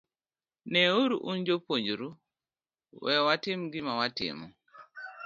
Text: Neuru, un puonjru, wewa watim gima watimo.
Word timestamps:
Neuru, 0.71 1.15
un 1.31 1.39
puonjru, 1.65 2.09
wewa 3.01 3.21
watim 3.27 3.61
gima 3.71 3.93
watimo. 3.99 4.47